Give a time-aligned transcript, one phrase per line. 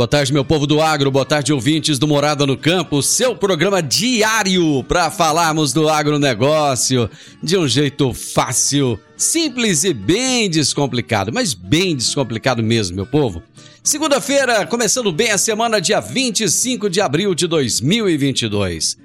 [0.00, 3.82] Boa tarde, meu povo do agro, boa tarde, ouvintes do Morada no Campo, seu programa
[3.82, 7.10] diário para falarmos do agronegócio
[7.42, 13.42] de um jeito fácil, simples e bem descomplicado, mas bem descomplicado mesmo, meu povo.
[13.82, 18.96] Segunda-feira, começando bem a semana, dia 25 de abril de 2022.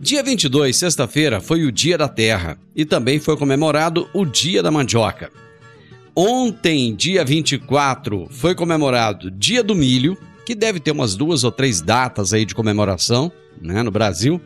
[0.00, 4.72] Dia 22, sexta-feira, foi o Dia da Terra e também foi comemorado o Dia da
[4.72, 5.30] Mandioca.
[6.16, 11.80] Ontem, dia 24, foi comemorado Dia do Milho, que deve ter umas duas ou três
[11.80, 14.40] datas aí de comemoração, né, no Brasil.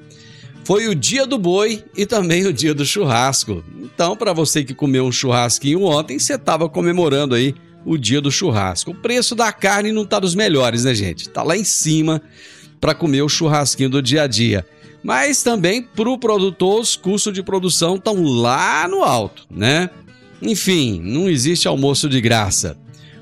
[0.65, 3.63] Foi o Dia do Boi e também o Dia do Churrasco.
[3.81, 8.33] Então, para você que comeu um churrasquinho ontem, você estava comemorando aí o Dia do
[8.33, 8.91] Churrasco.
[8.91, 11.29] O preço da carne não tá dos melhores, né, gente?
[11.29, 12.21] Tá lá em cima
[12.81, 14.67] para comer o churrasquinho do dia a dia.
[15.03, 19.89] Mas também para o produtor, os custos de produção estão lá no alto, né?
[20.43, 22.77] Enfim, não existe almoço de graça.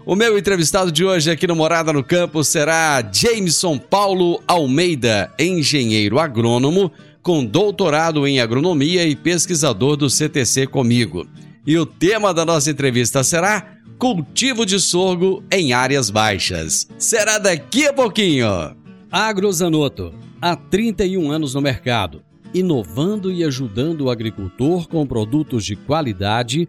[0.07, 6.19] O meu entrevistado de hoje aqui no Morada no Campo será Jameson Paulo Almeida, engenheiro
[6.19, 6.93] agrônomo
[7.23, 11.27] com doutorado em agronomia e pesquisador do CTC comigo.
[11.67, 16.87] E o tema da nossa entrevista será cultivo de sorgo em áreas baixas.
[16.99, 18.77] Será daqui a pouquinho.
[19.11, 22.23] Agrozanoto, há 31 anos no mercado,
[22.53, 26.69] inovando e ajudando o agricultor com produtos de qualidade,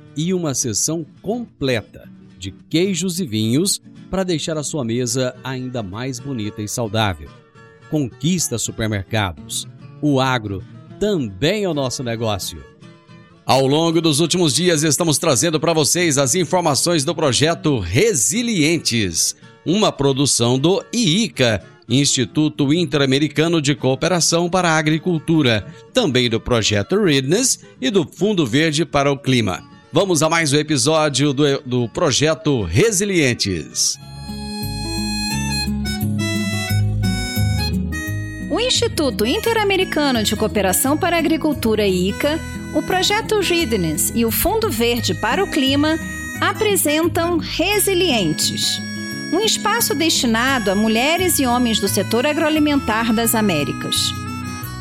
[0.15, 6.19] e uma seção completa de queijos e vinhos para deixar a sua mesa ainda mais
[6.19, 7.29] bonita e saudável.
[7.89, 9.67] Conquista Supermercados.
[10.01, 10.63] O agro
[10.99, 12.63] também é o nosso negócio.
[13.45, 19.35] Ao longo dos últimos dias, estamos trazendo para vocês as informações do projeto Resilientes,
[19.65, 27.59] uma produção do IICA, Instituto Interamericano de Cooperação para a Agricultura, também do projeto Readiness
[27.81, 29.70] e do Fundo Verde para o Clima.
[29.93, 33.99] Vamos a mais um episódio do, do projeto Resilientes.
[38.49, 42.39] O Instituto Interamericano de Cooperação para a Agricultura ICA,
[42.73, 45.99] o projeto Readiness e o Fundo Verde para o Clima
[46.39, 48.79] apresentam Resilientes,
[49.33, 53.97] um espaço destinado a mulheres e homens do setor agroalimentar das Américas.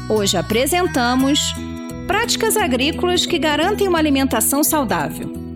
[0.09, 1.53] Hoje apresentamos
[2.11, 5.50] práticas agrícolas que garantem uma alimentação saudável.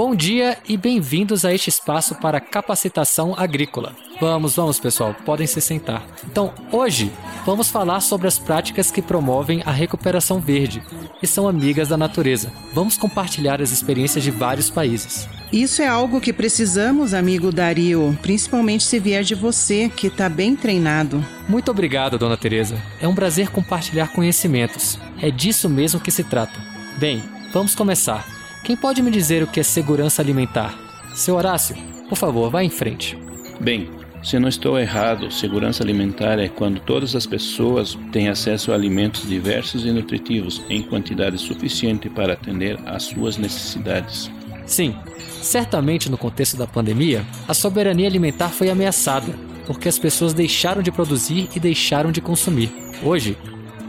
[0.00, 3.94] Bom dia e bem-vindos a este espaço para capacitação agrícola.
[4.18, 6.06] Vamos, vamos, pessoal, podem se sentar.
[6.24, 7.12] Então, hoje
[7.44, 10.82] vamos falar sobre as práticas que promovem a recuperação verde
[11.22, 12.50] e são amigas da natureza.
[12.72, 15.28] Vamos compartilhar as experiências de vários países.
[15.52, 20.56] Isso é algo que precisamos, amigo Dario, principalmente se vier de você, que está bem
[20.56, 21.22] treinado.
[21.46, 22.80] Muito obrigado, dona Teresa.
[23.02, 24.98] É um prazer compartilhar conhecimentos.
[25.20, 26.58] É disso mesmo que se trata.
[26.96, 28.39] Bem, vamos começar.
[28.62, 30.78] Quem pode me dizer o que é segurança alimentar?
[31.14, 31.74] Seu Horácio,
[32.08, 33.18] por favor, vá em frente.
[33.58, 33.90] Bem,
[34.22, 39.26] se não estou errado, segurança alimentar é quando todas as pessoas têm acesso a alimentos
[39.26, 44.30] diversos e nutritivos em quantidade suficiente para atender às suas necessidades.
[44.66, 44.94] Sim,
[45.40, 49.32] certamente no contexto da pandemia, a soberania alimentar foi ameaçada,
[49.66, 52.70] porque as pessoas deixaram de produzir e deixaram de consumir.
[53.02, 53.38] Hoje,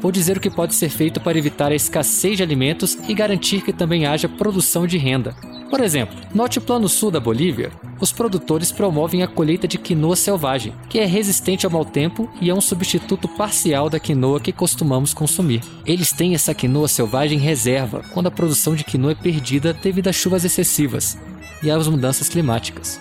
[0.02, 3.62] vou dizer o que pode ser feito para evitar a escassez de alimentos e garantir
[3.62, 5.36] que também haja produção de renda.
[5.70, 10.74] Por exemplo, no altiplano sul da Bolívia, os produtores promovem a colheita de quinoa selvagem,
[10.90, 15.14] que é resistente ao mau tempo e é um substituto parcial da quinoa que costumamos
[15.14, 15.62] consumir.
[15.86, 20.08] Eles têm essa quinoa selvagem em reserva quando a produção de quinoa é perdida devido
[20.08, 21.18] às chuvas excessivas
[21.62, 23.00] e às mudanças climáticas.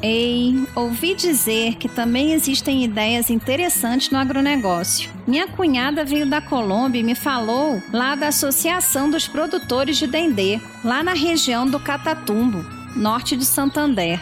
[0.00, 5.10] Ei, ouvi dizer que também existem ideias interessantes no agronegócio.
[5.26, 10.60] Minha cunhada veio da Colômbia e me falou lá da Associação dos Produtores de Dendê,
[10.84, 12.64] lá na região do Catatumbo,
[12.94, 14.20] norte de Santander.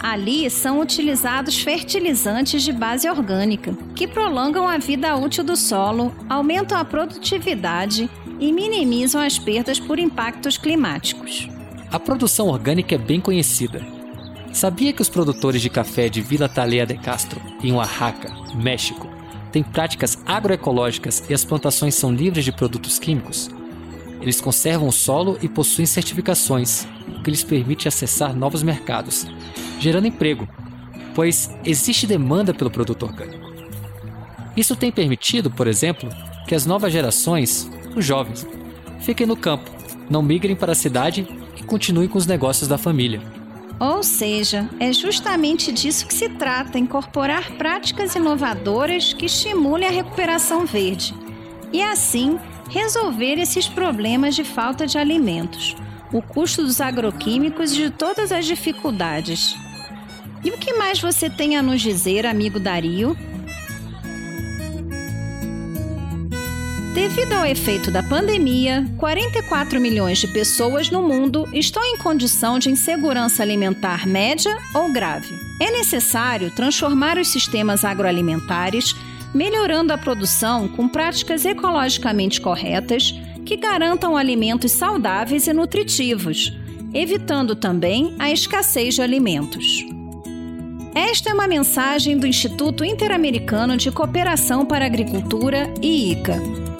[0.00, 6.78] Ali são utilizados fertilizantes de base orgânica, que prolongam a vida útil do solo, aumentam
[6.78, 11.48] a produtividade e minimizam as perdas por impactos climáticos.
[11.90, 13.97] A produção orgânica é bem conhecida,
[14.58, 19.08] Sabia que os produtores de café de Vila Talea de Castro, em Oaxaca, México,
[19.52, 23.48] têm práticas agroecológicas e as plantações são livres de produtos químicos?
[24.20, 29.28] Eles conservam o solo e possuem certificações, o que lhes permite acessar novos mercados,
[29.78, 30.48] gerando emprego,
[31.14, 33.52] pois existe demanda pelo produto orgânico.
[34.56, 36.10] Isso tem permitido, por exemplo,
[36.48, 38.44] que as novas gerações, os jovens,
[39.02, 39.70] fiquem no campo,
[40.10, 43.37] não migrem para a cidade e continuem com os negócios da família.
[43.80, 50.66] Ou seja, é justamente disso que se trata: incorporar práticas inovadoras que estimulem a recuperação
[50.66, 51.14] verde
[51.72, 52.38] e, assim,
[52.68, 55.76] resolver esses problemas de falta de alimentos,
[56.12, 59.56] o custo dos agroquímicos e de todas as dificuldades.
[60.44, 63.16] E o que mais você tem a nos dizer, amigo Dario?
[66.94, 72.70] Devido ao efeito da pandemia, 44 milhões de pessoas no mundo estão em condição de
[72.70, 75.34] insegurança alimentar média ou grave.
[75.60, 78.94] É necessário transformar os sistemas agroalimentares,
[79.34, 83.14] melhorando a produção com práticas ecologicamente corretas
[83.44, 86.52] que garantam alimentos saudáveis e nutritivos,
[86.92, 89.84] evitando também a escassez de alimentos.
[90.94, 96.77] Esta é uma mensagem do Instituto Interamericano de Cooperação para a Agricultura, IICA.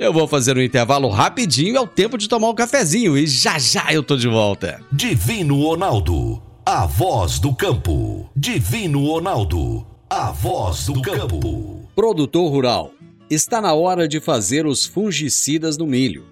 [0.00, 3.58] Eu vou fazer um intervalo rapidinho, é o tempo de tomar um cafezinho e já
[3.58, 4.80] já eu tô de volta.
[4.90, 8.30] Divino Ronaldo, a voz do campo.
[8.34, 11.86] Divino Ronaldo, a voz do campo.
[11.94, 12.92] Produtor rural,
[13.28, 16.24] está na hora de fazer os fungicidas no milho.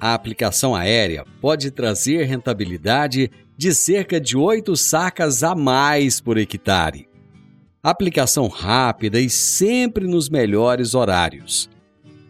[0.00, 7.06] A aplicação aérea pode trazer rentabilidade de cerca de 8 sacas a mais por hectare.
[7.82, 11.68] Aplicação rápida e sempre nos melhores horários.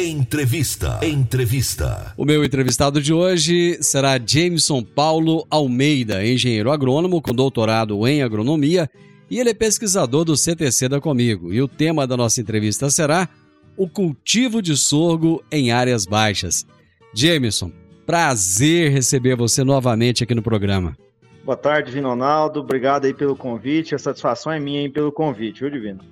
[0.00, 1.00] Entrevista.
[1.02, 2.14] Entrevista.
[2.16, 8.88] O meu entrevistado de hoje será Jameson Paulo Almeida, engenheiro agrônomo com doutorado em agronomia,
[9.28, 11.52] e ele é pesquisador do CTC da Comigo.
[11.52, 13.28] E o tema da nossa entrevista será
[13.76, 16.64] o cultivo de sorgo em áreas baixas.
[17.12, 17.72] Jameson,
[18.06, 20.96] prazer receber você novamente aqui no programa.
[21.44, 22.60] Boa tarde, Divino Ronaldo.
[22.60, 23.96] Obrigado aí pelo convite.
[23.96, 26.04] A satisfação é minha aí pelo convite, viu, Divino?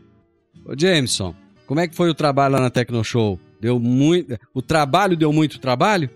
[0.64, 1.36] Ô Jameson,
[1.68, 3.38] como é que foi o trabalho lá na Tecnoshow?
[3.60, 4.38] Deu muito.
[4.52, 6.10] O trabalho deu muito trabalho?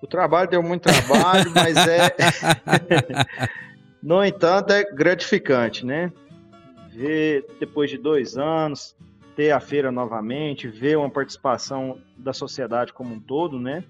[0.00, 2.14] O trabalho deu muito trabalho, mas é.
[4.02, 6.12] no entanto, é gratificante, né?
[6.90, 8.96] Ver depois de dois anos,
[9.36, 13.84] ter a feira novamente, ver uma participação da sociedade como um todo, né?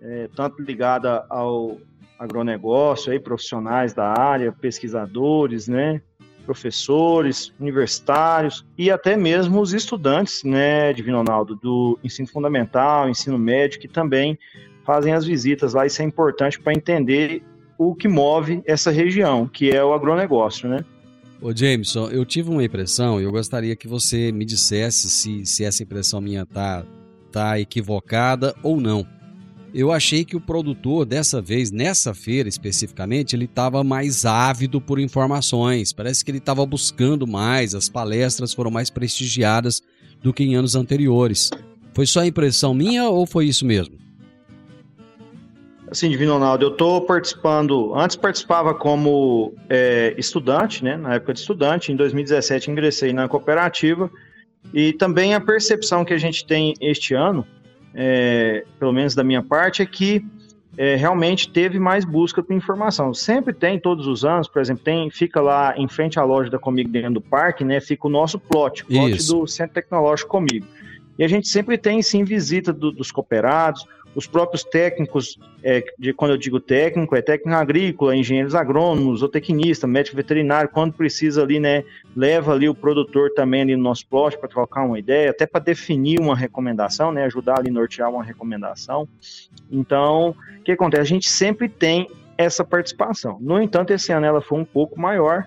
[0.00, 1.78] É, tanto ligada ao
[2.18, 6.00] agronegócio, aí, profissionais da área, pesquisadores, né?
[6.48, 13.78] Professores, universitários e até mesmo os estudantes, né, Divino Ronaldo, do ensino fundamental, ensino médio,
[13.78, 14.38] que também
[14.82, 15.84] fazem as visitas lá.
[15.84, 17.42] Isso é importante para entender
[17.76, 20.82] o que move essa região, que é o agronegócio, né?
[21.40, 25.64] Ô Jameson, eu tive uma impressão e eu gostaria que você me dissesse se, se
[25.64, 26.82] essa impressão minha tá,
[27.30, 29.06] tá equivocada ou não.
[29.74, 34.98] Eu achei que o produtor, dessa vez, nessa feira especificamente, ele estava mais ávido por
[34.98, 35.92] informações.
[35.92, 39.82] Parece que ele estava buscando mais, as palestras foram mais prestigiadas
[40.22, 41.50] do que em anos anteriores.
[41.92, 43.96] Foi só impressão minha ou foi isso mesmo?
[45.90, 47.94] Assim, Divino Ronaldo, eu estou participando.
[47.94, 50.96] Antes participava como é, estudante, né?
[50.96, 51.90] Na época de estudante.
[51.92, 54.10] Em 2017 ingressei na cooperativa.
[54.72, 57.46] E também a percepção que a gente tem este ano,
[57.94, 60.24] é, pelo menos da minha parte, é que
[60.76, 63.12] é, realmente teve mais busca por informação.
[63.12, 66.58] Sempre tem, todos os anos, por exemplo, tem, fica lá em frente à loja da
[66.58, 67.80] Comigo dentro do parque, né?
[67.80, 69.34] Fica o nosso plot, plot Isso.
[69.34, 70.66] do Centro Tecnológico Comigo.
[71.18, 73.84] E a gente sempre tem, sim, visita do- dos cooperados,
[74.14, 79.86] os próprios técnicos, é, de, quando eu digo técnico, é técnico agrícola, engenheiros agrônomos, zootecnista,
[79.86, 81.84] médico veterinário, quando precisa ali, né,
[82.16, 85.60] leva ali o produtor também ali no nosso plot para trocar uma ideia, até para
[85.60, 89.08] definir uma recomendação, né, ajudar ali a nortear uma recomendação.
[89.70, 91.02] Então, o que acontece?
[91.02, 93.36] A gente sempre tem essa participação.
[93.40, 95.46] No entanto, esse ano ela foi um pouco maior.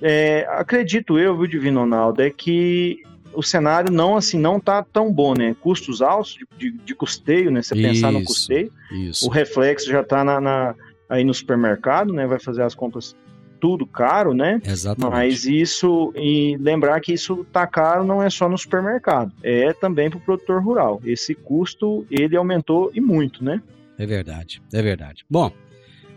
[0.00, 3.02] É, acredito eu, viu, Divino Ronaldo, é que
[3.34, 5.54] o cenário não assim não tá tão bom, né?
[5.60, 7.62] Custos altos de, de- de custeio, né?
[7.62, 9.26] Você pensar no custeio, Isso.
[9.26, 10.74] o reflexo já tá na, na-
[11.08, 12.26] aí no supermercado, né?
[12.26, 13.14] Vai fazer as compras
[13.60, 14.60] tudo caro, né?
[14.64, 15.12] Exatamente.
[15.14, 20.10] Mas isso, e lembrar que isso tá caro não é só no supermercado, é também
[20.10, 21.00] para o produtor rural.
[21.04, 23.62] Esse custo, ele aumentou e muito, né?
[23.96, 25.24] É verdade, é verdade.
[25.30, 25.50] Bom,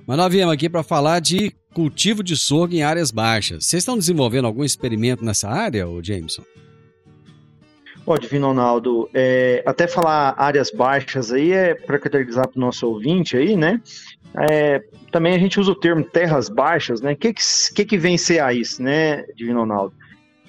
[0.06, 3.66] mas nós viemos aqui para falar de cultivo de sorgo em áreas baixas.
[3.66, 6.42] Vocês estão desenvolvendo algum experimento nessa área, ô Jameson?
[8.10, 12.88] Ó, Divino Ronaldo, é, até falar áreas baixas aí é para caracterizar para o nosso
[12.88, 13.82] ouvinte aí, né?
[14.50, 17.12] É, também a gente usa o termo terras baixas, né?
[17.12, 19.94] O que, que, que, vem ser a isso, né, Divino Ronaldo?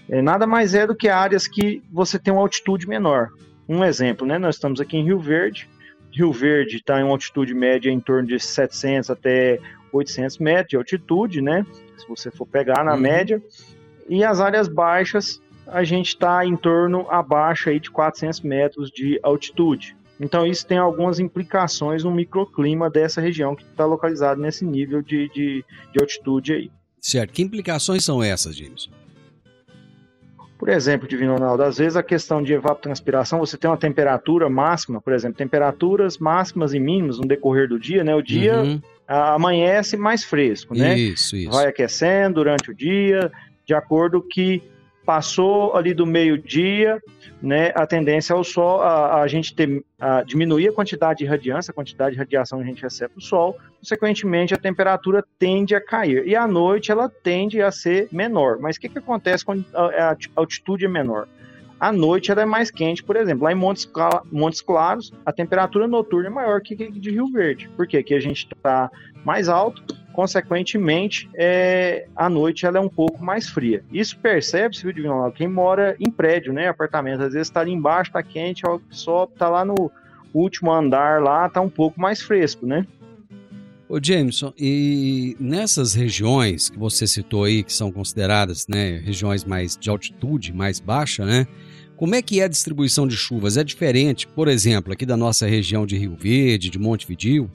[0.08, 3.30] É, nada mais é do que áreas que você tem uma altitude menor.
[3.68, 4.38] Um exemplo, né?
[4.38, 5.68] Nós estamos aqui em Rio Verde.
[6.12, 9.58] Rio Verde está em uma altitude média em torno de 700 até
[9.92, 11.66] 800 metros de altitude, né?
[11.96, 13.00] Se você for pegar na Uhum.
[13.00, 13.42] média.
[14.08, 19.18] E as áreas baixas, a gente está em torno abaixo aí de 400 metros de
[19.22, 19.96] altitude.
[20.20, 25.28] Então isso tem algumas implicações no microclima dessa região que está localizada nesse nível de,
[25.28, 26.70] de, de altitude aí.
[27.00, 27.32] Certo.
[27.32, 28.90] Que implicações são essas, Jameson?
[30.58, 35.00] Por exemplo, Divino Ronaldo, às vezes a questão de evapotranspiração, você tem uma temperatura máxima,
[35.00, 38.12] por exemplo, temperaturas máximas e mínimas no decorrer do dia, né?
[38.12, 38.80] O dia Uhum.
[39.06, 40.98] amanhece mais fresco, né?
[40.98, 41.52] Isso, isso.
[41.52, 43.30] vai aquecendo durante o dia,
[43.64, 44.60] de acordo que
[45.08, 47.02] passou ali do meio-dia,
[47.40, 51.24] né, a tendência é o sol, a, a gente ter, a diminuir a quantidade de
[51.24, 55.74] radiância, a quantidade de radiação que a gente recebe do sol, consequentemente a temperatura tende
[55.74, 56.28] a cair.
[56.28, 58.58] E à noite ela tende a ser menor.
[58.58, 61.26] Mas o que, que acontece quando a, a altitude é menor?
[61.80, 63.90] À noite ela é mais quente, por exemplo, lá em Montes,
[64.30, 67.66] Montes Claros, a temperatura noturna é maior que de Rio Verde.
[67.74, 67.96] Por quê?
[67.96, 68.90] Aqui a gente está
[69.24, 69.82] mais alto,
[70.18, 73.84] consequentemente, é, à noite ela é um pouco mais fria.
[73.92, 75.30] Isso percebe-se, viu, Divino?
[75.30, 79.34] Quem mora em prédio, né, apartamento, às vezes está ali embaixo, está quente, a sobe,
[79.34, 79.88] está lá no
[80.34, 82.84] último andar lá, está um pouco mais fresco, né?
[83.88, 89.76] Ô Jameson, e nessas regiões que você citou aí, que são consideradas né, regiões mais
[89.76, 91.46] de altitude, mais baixa, né?
[91.96, 93.56] Como é que é a distribuição de chuvas?
[93.56, 97.48] É diferente, por exemplo, aqui da nossa região de Rio Verde, de Montevidil?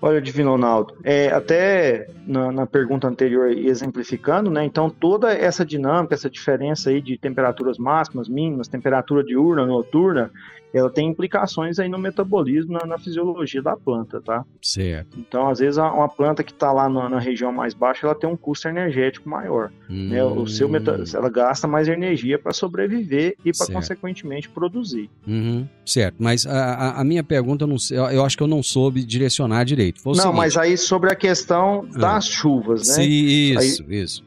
[0.00, 4.62] Olha, Divino Ronaldo, é, até na, na pergunta anterior exemplificando, né?
[4.62, 10.30] Então toda essa dinâmica, essa diferença aí de temperaturas máximas, mínimas, temperatura diurna, noturna,
[10.76, 14.44] ela tem implicações aí no metabolismo, na, na fisiologia da planta, tá?
[14.62, 15.18] Certo.
[15.18, 18.28] Então, às vezes, uma planta que está lá na, na região mais baixa, ela tem
[18.28, 19.70] um custo energético maior.
[19.88, 20.22] Né?
[20.24, 21.02] O seu meta...
[21.14, 25.08] Ela gasta mais energia para sobreviver e para, consequentemente, produzir.
[25.26, 28.62] Uhum, certo, mas a, a- minha pergunta, eu, não sei- eu acho que eu não
[28.62, 30.00] soube direcionar direito.
[30.00, 31.98] Foi Não, seguinte- mas aí sobre a questão Ah.
[31.98, 32.94] das chuvas, né?
[32.94, 34.24] Sim, isso, Aí- isso.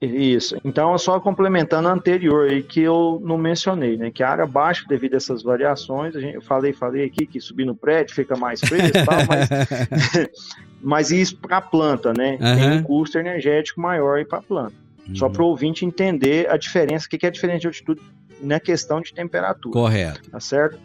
[0.00, 0.56] Isso.
[0.64, 4.10] Então, só complementando a anterior aí que eu não mencionei, né?
[4.12, 7.40] Que a área baixa, devido a essas variações, a gente, eu falei, falei aqui que
[7.40, 9.48] subir no prédio fica mais fresco e tal, mas,
[10.80, 12.36] mas isso para a planta, né?
[12.36, 12.74] Tem Aham.
[12.76, 14.74] um custo energético maior para a planta.
[15.14, 15.32] Só Uhum.
[15.32, 18.00] para o ouvinte entender a diferença, o que que é a diferença de altitude
[18.40, 19.72] na questão de temperatura.
[19.72, 20.30] Correto.
[20.30, 20.78] Tá certo?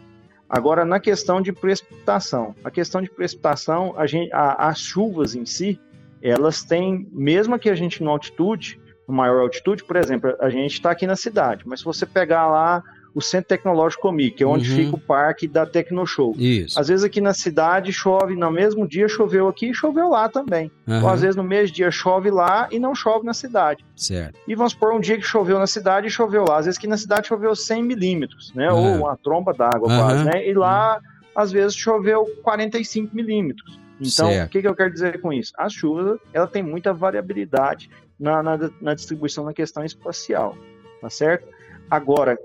[0.48, 2.54] Agora, na questão de precipitação.
[2.64, 5.78] A questão de precipitação, a gente, a- as chuvas em si,
[6.22, 8.80] elas têm, mesmo que a gente no altitude,
[9.12, 12.82] maior altitude, por exemplo, a gente está aqui na cidade, mas se você pegar lá
[13.14, 14.76] o Centro Tecnológico Comic, que é onde Uhum.
[14.76, 16.34] fica o parque da Tecnoshow.
[16.36, 16.80] Isso.
[16.80, 20.68] Às vezes aqui na cidade chove, no mesmo dia choveu aqui e choveu lá também.
[20.88, 21.04] Aham.
[21.04, 23.84] Ou às vezes no mesmo dia chove lá e não chove na cidade.
[23.94, 24.36] Certo.
[24.48, 26.56] E vamos supor um dia que choveu na cidade e choveu lá.
[26.58, 28.66] Às vezes aqui na cidade choveu 100 milímetros, né?
[28.66, 28.74] Aham.
[28.74, 30.48] Ou uma tromba d'água quase, né?
[30.48, 30.98] E lá,
[31.36, 33.78] às vezes, choveu 45 milímetros.
[34.00, 34.48] Então, Certo.
[34.48, 35.52] o que, que eu quero dizer com isso?
[35.56, 40.56] A chuva, ela tem muita variabilidade na, na, na distribuição da questão espacial,
[41.00, 41.46] tá certo?
[41.90, 42.38] Agora,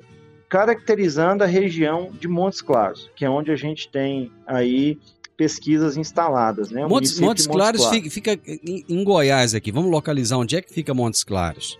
[0.50, 4.98] caracterizando a região de Montes Claros, que é onde a gente tem aí
[5.38, 6.82] pesquisas instaladas, né?
[6.82, 9.72] Montes, município Montes de Claros fica, fica em, Goiás aqui.
[9.72, 11.80] Vamos localizar onde é que fica Montes Claros.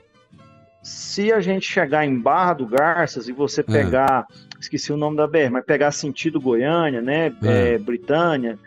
[0.82, 4.26] Se a gente chegar em Barra do Garças e você pegar,
[4.58, 7.34] esqueci o nome da BR, mas pegar sentido Goiânia, né?
[7.42, 7.48] Ah.
[7.48, 8.58] é, Britânia,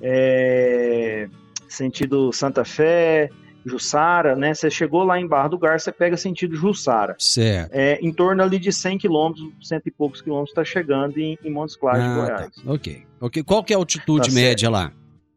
[0.00, 1.28] é,
[1.68, 3.28] sentido Santa Fé,
[3.68, 4.54] Jussara, né?
[4.54, 7.14] Você chegou lá em Barra do Garça, você pega sentido Jussara.
[7.18, 7.70] Certo.
[7.72, 11.50] É, em torno ali de 100 quilômetros, cento e poucos quilômetros, está chegando em, em
[11.50, 12.54] Montes Claros de Ah, Goiás.
[12.56, 12.72] tá.
[12.72, 13.02] Ok.
[13.20, 13.42] ok.
[13.42, 14.92] Qual que é a altitude Tá média lá?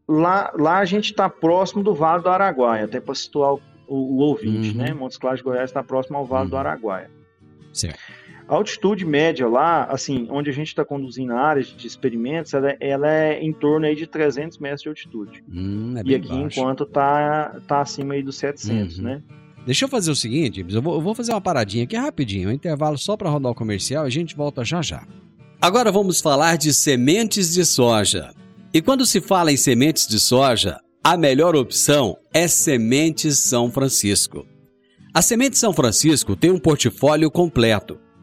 [0.08, 4.16] Lá, lá a gente está próximo do Vale do Araguaia, até para situar o, o-
[4.16, 4.76] o ouvinte, Uhum.
[4.84, 4.92] né?
[4.92, 7.10] Montes Claros de Goiás está próximo ao Vale do Araguaia.
[7.72, 7.98] Certo.
[8.48, 12.76] A altitude média lá, assim, onde a gente está conduzindo áreas de experimentos, ela, é-
[12.80, 15.42] ela é em torno aí de 300 metros de altitude.
[15.52, 16.58] Hum, é e aqui, baixo.
[16.60, 19.04] enquanto tá, tá acima aí dos 700, Uhum.
[19.04, 19.22] né?
[19.64, 22.52] Deixa eu fazer o seguinte, eu vou, eu vou fazer uma paradinha aqui rapidinho, um
[22.52, 25.06] intervalo só para rodar o comercial e a gente volta já já.
[25.60, 28.34] Agora vamos falar de sementes de soja.
[28.74, 34.44] E quando se fala em sementes de soja, a melhor opção é Sementes São Francisco.
[35.14, 38.00] A Semente São Francisco tem um portfólio completo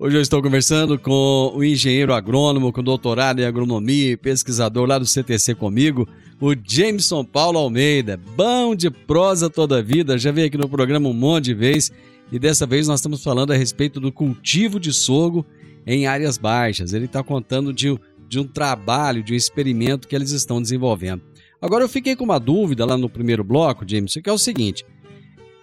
[0.00, 4.96] Hoje eu estou conversando com o engenheiro agrônomo com doutorado em agronomia e pesquisador lá
[4.96, 6.08] do CTC comigo,
[6.40, 8.16] o Jameson Paulo Almeida.
[8.36, 11.90] Bom de prosa toda a vida, já veio aqui no programa um monte de vezes
[12.30, 15.44] e dessa vez nós estamos falando a respeito do cultivo de sorgo
[15.84, 16.92] em áreas baixas.
[16.92, 21.22] Ele está contando de, de um trabalho, de um experimento que eles estão desenvolvendo.
[21.60, 24.86] Agora eu fiquei com uma dúvida lá no primeiro bloco, Jameson, que é o seguinte.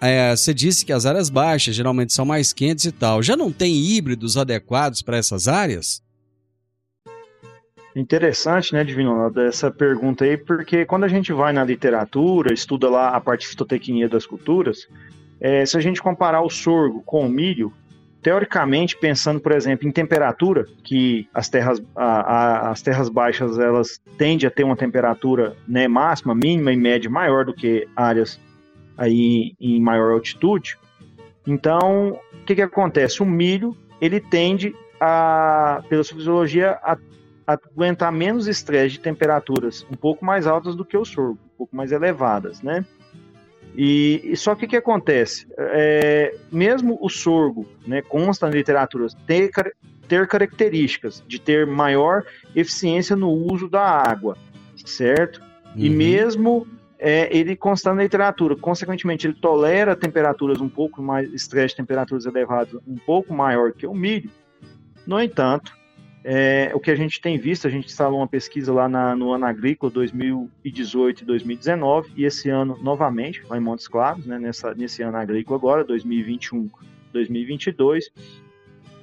[0.01, 3.23] É, você disse que as áreas baixas geralmente são mais quentes e tal.
[3.23, 6.03] Já não tem híbridos adequados para essas áreas?
[7.95, 13.09] Interessante, né, Divino essa pergunta aí, porque quando a gente vai na literatura, estuda lá
[13.15, 14.85] a parte fitotecnia das culturas,
[15.39, 17.71] é, se a gente comparar o sorgo com o milho,
[18.21, 24.01] teoricamente, pensando, por exemplo, em temperatura, que as terras, a- a- as terras baixas elas
[24.17, 28.37] tendem a ter uma temperatura né, máxima, mínima e média maior do que áreas
[28.97, 30.77] aí em maior altitude.
[31.45, 33.21] Então, o que, que acontece?
[33.21, 36.97] O milho ele tende a, pela sua fisiologia, a
[37.47, 41.75] aguentar menos estresse de temperaturas um pouco mais altas do que o sorgo, um pouco
[41.75, 42.83] mais elevadas, né?
[43.77, 45.45] E, e só que o que acontece?
[45.57, 49.51] É, mesmo o sorgo, né, consta na literatura ter,
[50.07, 52.23] ter características de ter maior
[52.55, 54.37] eficiência no uso da água,
[54.85, 55.41] certo?
[55.75, 55.95] E Uhum.
[55.95, 56.67] mesmo
[57.07, 62.73] é, ele consta na literatura, consequentemente ele tolera temperaturas um pouco mais, estresse temperaturas elevadas
[62.87, 64.31] um pouco maior que o milho.
[65.05, 65.71] No entanto,
[66.23, 69.31] é, o que a gente tem visto, a gente instalou uma pesquisa lá na- no
[69.31, 74.73] ano agrícola 2018 e 2019, e esse ano novamente, lá em Montes Claros, né, nessa,
[74.73, 76.67] nesse ano agrícola agora, 2021
[77.13, 78.09] 2022.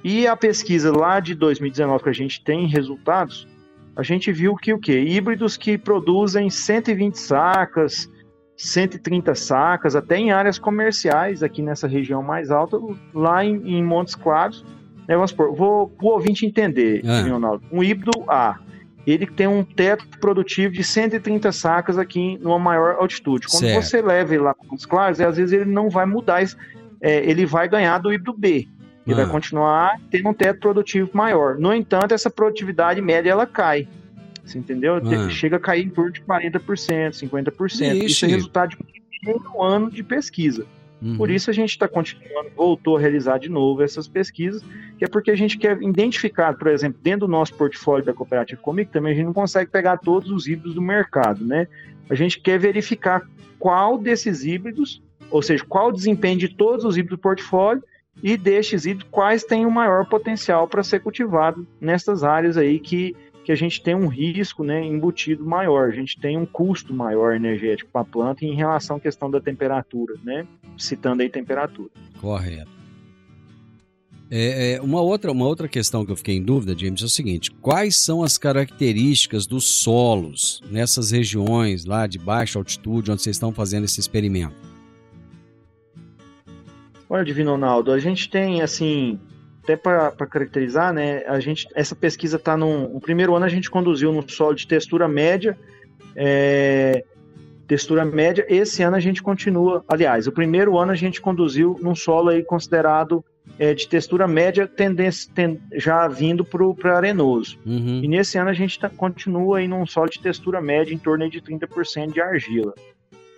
[0.03, 3.47] E a pesquisa lá de 2019 que a gente tem resultados,
[3.95, 8.09] a gente viu que o que híbridos que produzem 120 sacas,
[8.57, 12.77] 130 sacas, até em áreas comerciais aqui nessa região mais alta,
[13.13, 14.65] lá em, em Montes Claros.
[15.07, 17.21] Né, vamos supor, vou o ouvinte entender, Ah.
[17.21, 17.61] Leonardo.
[17.71, 18.57] Um híbrido A,
[19.05, 23.47] ele tem um teto produtivo de 130 sacas aqui numa maior altitude.
[23.47, 23.83] Quando Certo.
[23.83, 26.41] você leva ele lá para Montes Claros, às vezes ele não vai mudar,
[27.01, 28.65] é, ele vai ganhar do híbrido B.
[29.05, 29.23] Ele Ah.
[29.23, 31.57] vai continuar tendo um teto produtivo maior.
[31.57, 33.87] No entanto, essa produtividade média ela cai.
[34.45, 34.99] Você entendeu?
[35.01, 35.29] Te- Ah.
[35.29, 37.95] Chega a cair em torno de 40%, 50%.
[37.97, 38.25] Isso Ixi.
[38.25, 40.65] é resultado de um ano de pesquisa.
[41.01, 41.17] Uhum.
[41.17, 44.63] Por isso a gente está continuando, voltou a realizar de novo essas pesquisas,
[44.97, 48.61] que é porque a gente quer identificar, por exemplo, dentro do nosso portfólio da Cooperativa
[48.61, 51.67] Comigo, também a gente não consegue pegar todos os híbridos do mercado, né?
[52.09, 53.21] A gente quer verificar
[53.59, 57.83] qual desses híbridos, ou seja, qual o desempenho de todos os híbridos do portfólio
[58.21, 63.51] e híbridos, quais têm o maior potencial para ser cultivado nessas áreas aí que, que
[63.51, 67.89] a gente tem um risco né, embutido maior, a gente tem um custo maior energético
[67.91, 70.47] para a planta em relação à questão da temperatura, né?
[70.77, 71.89] Citando aí temperatura.
[72.19, 72.71] Correto.
[74.35, 77.09] É, é, uma, outra, uma outra questão que eu fiquei em dúvida, James, é o
[77.09, 83.35] seguinte: quais são as características dos solos nessas regiões lá de baixa altitude onde vocês
[83.35, 84.72] estão fazendo esse experimento?
[87.09, 89.19] Olha, Divino Ronaldo, a gente tem assim,
[89.63, 91.23] até para caracterizar, né?
[91.27, 95.07] A gente, essa pesquisa está no, primeiro ano a gente conduziu no solo de textura
[95.07, 95.57] média,
[96.15, 97.03] é,
[97.67, 98.45] textura média.
[98.49, 102.43] Esse ano a gente continua, aliás, o primeiro ano a gente conduziu num solo aí
[102.43, 103.23] considerado
[103.59, 107.57] é, de textura média, tendência ten- já vindo para arenoso.
[107.65, 108.01] Uhum.
[108.03, 111.29] E nesse ano a gente tá- continua aí num solo de textura média em torno
[111.29, 112.73] de 30% de argila,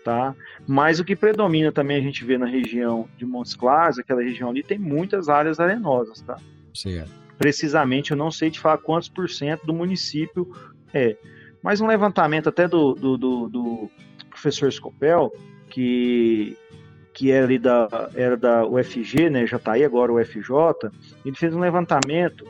[0.05, 0.35] tá?
[0.67, 4.51] Mas o que predomina também a gente vê na região de Montes Claros, aquela região
[4.51, 6.37] ali, tem muitas áreas arenosas, tá?
[6.73, 7.11] Certo.
[7.39, 10.49] Precisamente, eu não sei te falar quantos por cento do município
[10.93, 11.17] é.
[11.61, 13.89] Mas um levantamento até do, do, do- do
[14.29, 15.33] professor Scopel,
[15.69, 16.55] que,
[17.11, 20.91] que é ali da, era da UFG, né, já está aí agora o UFJ,
[21.25, 22.45] ele fez um levantamento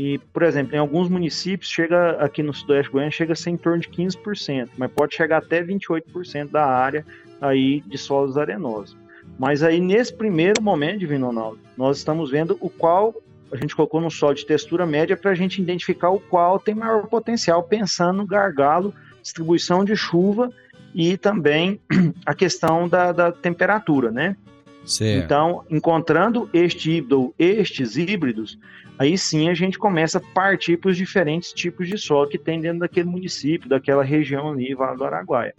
[0.00, 3.56] e, por exemplo, em alguns municípios, chega aqui no Sudoeste Goiano, chega a ser em
[3.56, 7.04] torno de 15%, mas pode chegar até 28% da área
[7.40, 8.96] aí de solos arenosos.
[9.36, 13.12] Mas aí, nesse primeiro momento, Divino Ronaldo, nós estamos vendo o qual
[13.50, 16.76] a gente colocou no solo de textura média para a gente identificar o qual tem
[16.76, 20.48] maior potencial, pensando no gargalo, distribuição de chuva
[20.94, 21.80] e também
[22.24, 24.36] a questão da, da temperatura, né?
[24.84, 25.24] Certo.
[25.24, 28.56] Então, encontrando este híbrido, estes híbridos,
[28.98, 32.60] aí sim a gente começa a partir para os diferentes tipos de solo que tem
[32.60, 35.54] dentro daquele município, daquela região ali, Vale do Araguaia.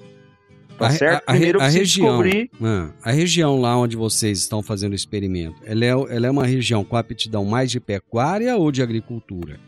[0.78, 1.16] Tá A- certo?
[1.28, 4.64] a- a Primeiro eu a preciso região, descobrir ah, a região lá onde vocês estão
[4.64, 8.72] fazendo o experimento, ela é, ela é uma região com aptidão mais de pecuária ou
[8.72, 9.60] de agricultura?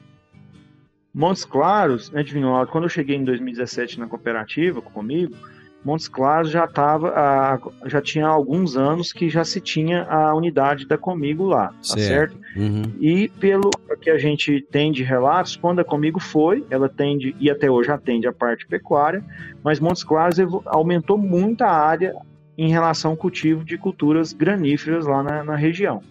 [1.13, 5.35] Montes Claros, né, Ronaldo, quando eu cheguei em 2017 na cooperativa comigo,
[5.83, 10.97] Montes Claros já tava, já tinha alguns anos que já se tinha a unidade da
[10.97, 12.37] Comigo lá, tá certo?
[12.55, 12.83] Uhum.
[12.99, 17.49] E pelo que a gente tem de relatos, quando a Comigo foi, ela tende, e
[17.49, 19.23] até hoje atende a parte pecuária,
[19.63, 22.15] mas Montes Claros aumentou muito a área
[22.57, 26.01] em relação ao cultivo de culturas graníferas lá na, na região.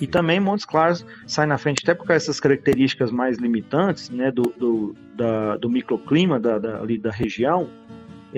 [0.00, 4.30] E também Montes Claros sai na frente, até por causa dessas características mais limitantes né,
[4.30, 7.68] do, do, da- do microclima da, da, ali da região,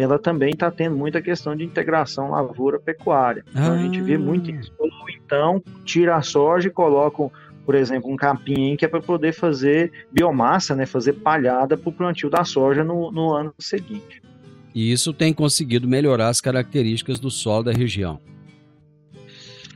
[0.01, 3.45] ela também está tendo muita questão de integração lavoura-pecuária.
[3.51, 4.73] Então a gente vê muito isso.
[4.79, 7.33] Ou então, tira a soja e colocam,
[7.67, 11.93] por exemplo, um capim que é para poder fazer biomassa, né, fazer palhada para o
[11.93, 14.23] plantio da soja no, no ano seguinte.
[14.73, 18.21] E isso tem conseguido melhorar as características do solo da região.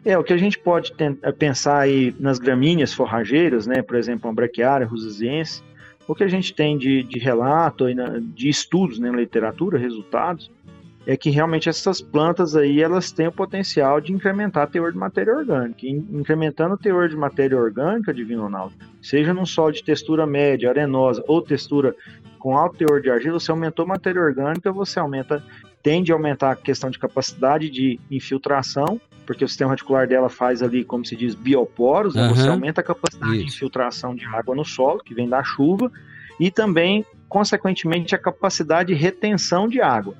[0.04, 0.92] É, o que a gente pode
[1.38, 5.62] pensar aí nas gramíneas forrageiras, né, por exemplo, a braquiária rusiziense,
[6.06, 7.86] o que a gente tem de, de relato,
[8.34, 10.50] de estudos né, na literatura, resultados,
[11.06, 14.98] é que realmente essas plantas aí, elas têm o potencial de incrementar o teor de
[14.98, 15.86] matéria orgânica.
[15.86, 21.22] Incrementando o teor de matéria orgânica, Divino Ronaldo, seja num solo de textura média, arenosa,
[21.26, 21.94] ou textura
[22.38, 25.42] com alto teor de argila, você aumentou matéria orgânica, você aumenta,
[25.82, 30.62] tende a aumentar a questão de capacidade de infiltração, porque o sistema radicular dela faz
[30.62, 32.28] ali, como se diz, bioporos, né?
[32.28, 35.90] você aumenta a capacidade de infiltração de água no solo, que vem da chuva,
[36.38, 40.14] e também, consequentemente, a capacidade de retenção de água.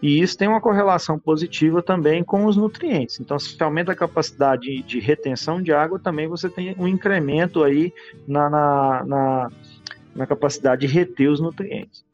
[0.00, 3.18] E isso tem uma correlação positiva também com os nutrientes.
[3.18, 6.86] Então, se você aumenta a capacidade de, de retenção de água, também você tem um
[6.86, 7.92] incremento aí
[8.26, 9.52] na, na, na,
[10.14, 12.04] na capacidade de reter os nutrientes.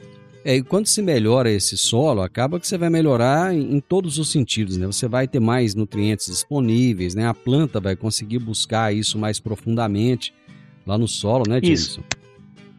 [0.44, 4.18] É, e quando se melhora esse solo, acaba que você vai melhorar em, em, todos
[4.18, 4.86] os sentidos, né?
[4.86, 7.26] Você vai ter mais nutrientes disponíveis, né?
[7.26, 10.34] A planta vai conseguir buscar isso mais profundamente
[10.86, 12.04] lá no solo, né, Isso.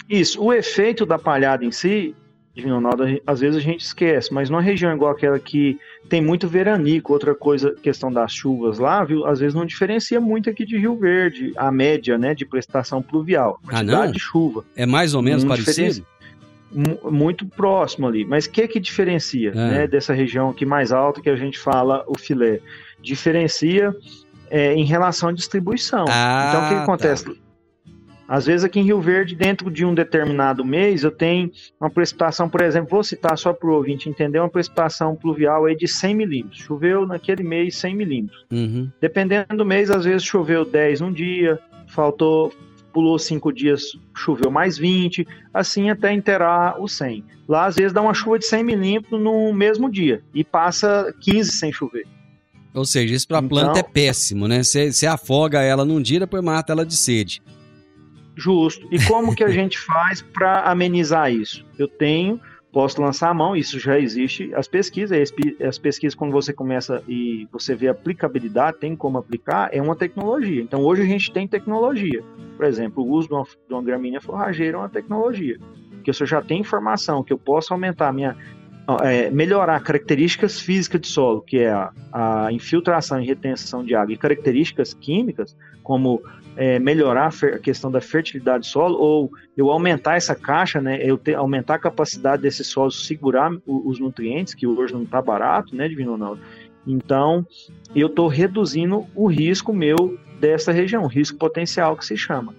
[0.08, 0.39] Isso.
[0.39, 2.13] O efeito da palhada em si,
[2.54, 6.47] Divino Ronaldo, às vezes a gente esquece, mas numa região igual aquela que tem muito
[6.47, 9.25] veranico, outra coisa, questão das chuvas lá, viu?
[9.25, 13.60] Às vezes não diferencia muito aqui de Rio Verde, a média, né, de prestação pluvial,
[13.63, 14.12] quantidade ah, não?
[14.12, 14.63] de chuva.
[14.75, 16.06] É mais ou menos não parecido?
[16.71, 18.25] Muito próximo ali.
[18.25, 19.54] Mas o que que diferencia é.
[19.54, 22.60] né, dessa região aqui mais alta que a gente fala o filé?
[23.01, 23.95] Diferencia
[24.49, 26.06] é, em relação à distribuição.
[26.10, 27.25] Ah, então o que, que acontece?
[27.25, 27.45] Tá.
[28.28, 32.49] Às vezes aqui em Rio Verde, dentro de um determinado mês, eu tenho uma precipitação,
[32.49, 36.15] por exemplo, vou citar só para o ouvinte entender, uma precipitação pluvial aí de 100
[36.15, 36.60] milímetros.
[36.60, 38.45] Choveu naquele mês 100 milímetros.
[38.51, 38.89] Uhum.
[38.99, 42.51] Dependendo do mês, às vezes choveu 10 um dia, faltou
[42.95, 47.25] pulou cinco dias, choveu mais 20, assim até inteirar o 100.
[47.45, 51.51] Lá, às vezes, dá uma chuva de 100 milímetros no mesmo dia e passa 15
[51.51, 52.08] sem chover.
[52.73, 54.63] Ou seja, isso para a então, planta é péssimo, né?
[54.63, 57.41] Você afoga ela num dia, depois mata ela de sede.
[58.34, 58.88] Justo.
[58.89, 61.65] E como que a gente faz para amenizar isso?
[61.77, 62.39] Eu tenho
[62.75, 65.17] posso lançar a mão, isso já existe, as pesquisas,
[65.65, 70.61] as pesquisas quando você começa e você vê aplicabilidade, tem como aplicar, é uma tecnologia.
[70.61, 72.21] Então hoje a gente tem tecnologia.
[72.57, 75.57] Por exemplo, o uso de uma, de uma gramínea forrageira é uma tecnologia.
[76.03, 78.35] Que eu já tenho informação que eu posso aumentar minha
[79.02, 84.13] é, melhorar características físicas de solo, que é a, a, infiltração e retenção de água,
[84.13, 86.21] e características químicas, como
[86.56, 91.17] é, melhorar a questão da fertilidade do solo, ou eu aumentar essa caixa, né, eu
[91.17, 95.88] ter, aumentar a capacidade desse solo segurar os nutrientes, que hoje não está barato, né,
[95.88, 96.41] Divino Ronaldo?
[96.88, 97.45] Então,
[97.95, 102.54] eu estou reduzindo o risco meu dessa região, o risco potencial que se chama.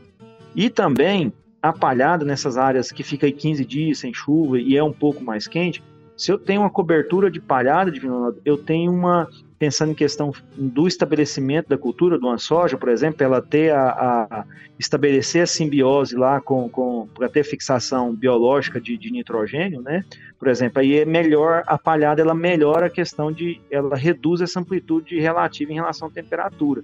[0.55, 4.83] E também, a palhada nessas áreas que fica aí 15 dias sem chuva e é
[4.83, 5.83] um pouco mais quente,
[6.17, 10.33] se eu tenho uma cobertura de palhada, Divino Ronaldo, eu tenho uma pensando em questão
[10.55, 13.89] do estabelecimento da cultura do soja, por exemplo, ela ter a,
[14.31, 14.45] a
[14.79, 20.05] estabelecer a simbiose lá com, com para ter fixação biológica de, de, nitrogênio, né?
[20.39, 24.61] Por exemplo, aí é melhor a palhada, ela melhora a questão de, ela reduz essa
[24.61, 26.83] amplitude relativa em relação à temperatura.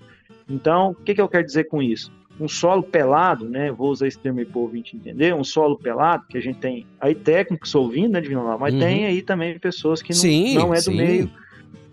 [0.49, 2.11] Então, o que, que eu quero dizer com isso?
[2.41, 3.71] Um solo pelado, né?
[3.71, 5.35] Vou usar esse termo aí para o ouvinte entender.
[5.35, 8.81] Um solo pelado, que a gente tem aí técnicos ouvindo, né, Divino Mas uhum.
[8.81, 10.97] tem aí também pessoas que não, sim, não é do sim.
[10.97, 11.31] meio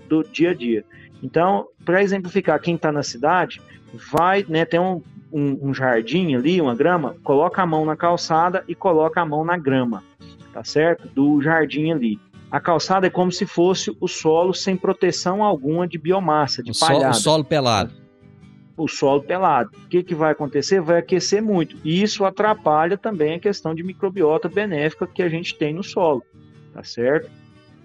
[0.08, 0.84] do dia a dia.
[1.22, 3.62] Então, para exemplificar, quem está na cidade,
[4.12, 8.64] vai, né, tem um, um, um, jardim ali, uma grama, coloca a mão na calçada
[8.68, 10.04] e coloca a mão na grama,
[10.54, 11.08] tá certo?
[11.08, 12.20] Do jardim ali.
[12.52, 16.80] A calçada é como se fosse o solo sem proteção alguma de biomassa, de o
[16.80, 17.14] palhada.
[17.14, 17.94] Solo, o solo pelado.
[18.80, 19.72] O solo pelado.
[19.86, 20.80] O que, que vai acontecer?
[20.80, 21.76] Vai aquecer muito.
[21.84, 26.24] E isso atrapalha também a questão de microbiota benéfica que a gente tem no solo,
[26.74, 27.30] tá certo?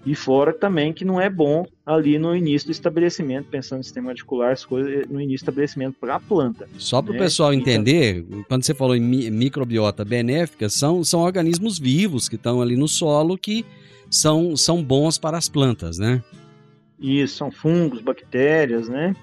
[0.05, 4.11] E fora também que não é bom ali no início do estabelecimento, pensando no sistema
[4.11, 6.69] articular, as coisas no início do estabelecimento para a planta.
[6.77, 7.19] Só para o né?
[7.19, 12.61] pessoal então entender, quando você falou em microbiota benéfica, são, são organismos vivos que estão
[12.61, 13.65] ali no solo que
[14.09, 16.23] são, são bons para as plantas, né?
[16.99, 19.15] Isso, são fungos, bactérias, né?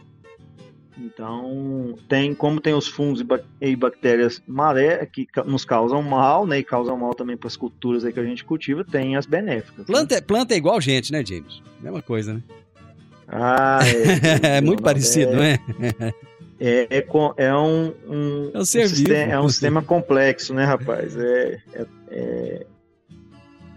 [0.98, 3.24] Então, tem como tem os fungos
[3.60, 6.58] e bactérias maré que nos causam mal, né?
[6.58, 9.78] E causam mal também para as culturas aí que a gente cultiva, tem as benéficas.
[9.78, 9.84] Né?
[9.86, 10.20] Planta, né?
[10.20, 11.62] planta é igual gente, né, James?
[11.80, 12.42] Mesma coisa, né?
[13.26, 13.78] Ah,
[14.42, 14.58] é.
[14.58, 16.14] é muito parecido, é, não é?
[16.60, 17.04] É,
[17.38, 21.16] é, um, um, é um, ser um vivo, sistema, é um sistema complexo, né, rapaz?
[21.16, 22.66] É, é, é,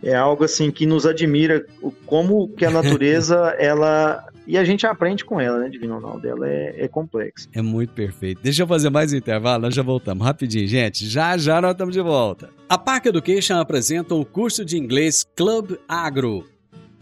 [0.03, 1.65] é algo assim que nos admira
[2.05, 6.27] como que a natureza ela e a gente aprende com ela, né, Divino Ronaldo?
[6.27, 7.49] Ela é, é complexa.
[7.53, 8.41] É muito perfeito.
[8.41, 10.25] Deixa eu fazer mais um intervalo, nós já voltamos.
[10.25, 11.07] Rapidinho, gente.
[11.07, 12.49] Já já nós estamos de volta.
[12.69, 16.45] A Park Education apresenta o curso de inglês Club Agro.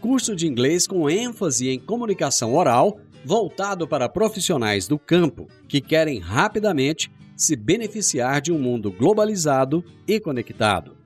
[0.00, 6.18] Curso de inglês com ênfase em comunicação oral, voltado para profissionais do campo que querem
[6.18, 10.96] rapidamente se beneficiar de um mundo globalizado e conectado.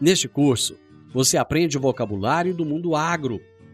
[0.00, 0.76] Neste curso,
[1.12, 3.40] você aprende o vocabulário do mundo agro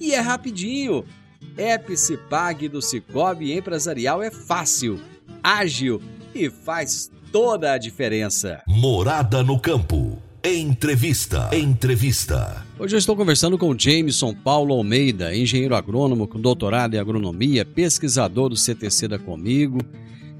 [0.00, 1.04] e é rapidinho.
[1.56, 5.00] App Cipag do Cicobi Empresarial é fácil,
[5.42, 6.00] ágil
[6.34, 8.62] e faz toda a diferença.
[8.66, 10.20] Morada no campo.
[10.42, 11.50] Entrevista.
[11.52, 12.64] Entrevista.
[12.78, 18.48] Hoje eu estou conversando com Jameson Paulo Almeida, engenheiro agrônomo com doutorado em agronomia, pesquisador
[18.48, 19.80] do CTC da Comigo.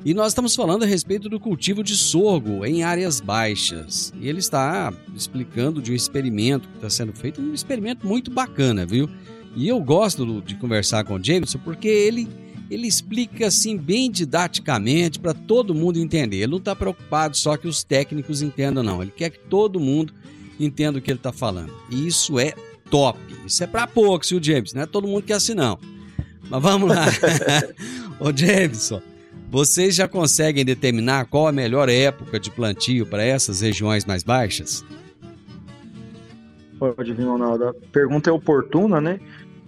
[0.05, 4.13] E nós estamos falando a respeito do cultivo de sorgo em áreas baixas.
[4.21, 8.87] E ele está explicando de um experimento que está sendo feito, um experimento muito bacana,
[8.87, 9.11] viu?
[9.59, 12.29] E eu gosto de conversar com o Jameson porque ele
[12.71, 16.37] ele explica assim bem didaticamente para todo mundo entender.
[16.37, 19.03] Ele não está preocupado só que os técnicos entendam, não.
[19.03, 20.13] Ele quer que todo mundo
[20.61, 21.73] entenda o que ele está falando.
[21.91, 22.53] E isso é
[22.89, 23.19] top.
[23.45, 24.75] Isso é para poucos, viu, James?
[24.75, 25.77] Não é todo mundo que é assim, não.
[26.49, 27.07] Mas vamos lá.
[28.21, 29.03] Ô, Jameson,
[29.51, 34.85] vocês já conseguem determinar qual a melhor época de plantio para essas regiões mais baixas?
[36.79, 37.69] Pode vir, Ronaldo.
[37.69, 39.19] A pergunta é oportuna, né?